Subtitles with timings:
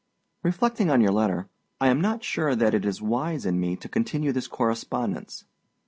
[0.41, 1.47] Reflecting on your letter,
[1.79, 5.45] I am not sure that it is wise in me to continue this correspondence.